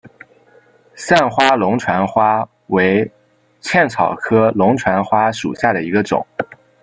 [0.95, 3.07] 散花龙船花为
[3.59, 6.25] 茜草科龙船花属下的一个种。